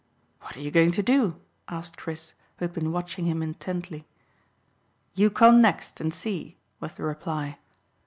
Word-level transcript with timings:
"What 0.39 0.57
are 0.57 0.61
you 0.61 0.71
going 0.71 0.89
to 0.93 1.03
do?" 1.03 1.39
asked 1.67 1.95
Chris, 1.95 2.33
who 2.57 2.65
had 2.65 2.73
been 2.73 2.91
watching 2.91 3.25
him 3.27 3.43
intently. 3.43 4.07
"You 5.13 5.29
come 5.29 5.61
next, 5.61 6.01
and 6.01 6.11
see," 6.11 6.57
was 6.79 6.95
the 6.95 7.03
reply. 7.03 7.59